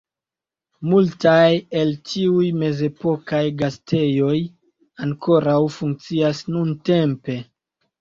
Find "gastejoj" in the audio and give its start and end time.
3.61-4.35